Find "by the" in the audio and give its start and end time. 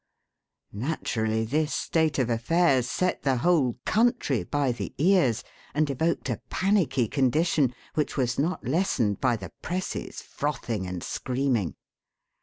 4.43-4.95, 9.21-9.51